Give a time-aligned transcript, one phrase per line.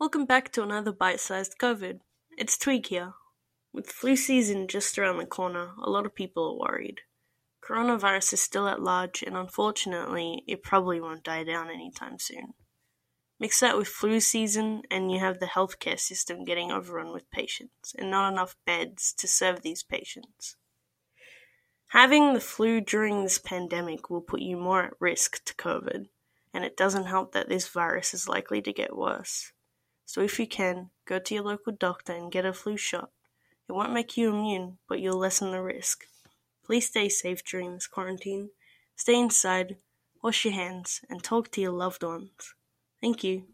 [0.00, 2.00] Welcome back to another bite-sized COVID.
[2.38, 3.12] It's Twig here.
[3.70, 7.02] With flu season just around the corner, a lot of people are worried.
[7.62, 12.54] Coronavirus is still at large, and unfortunately, it probably won't die down anytime soon.
[13.38, 17.94] Mix that with flu season, and you have the healthcare system getting overrun with patients,
[17.98, 20.56] and not enough beds to serve these patients.
[21.88, 26.06] Having the flu during this pandemic will put you more at risk to COVID,
[26.54, 29.52] and it doesn't help that this virus is likely to get worse.
[30.10, 33.10] So if you can, go to your local doctor and get a flu shot.
[33.68, 36.04] It won't make you immune, but you'll lessen the risk.
[36.64, 38.50] Please stay safe during this quarantine.
[38.96, 39.76] Stay inside,
[40.20, 42.56] wash your hands, and talk to your loved ones.
[43.00, 43.44] Thank you.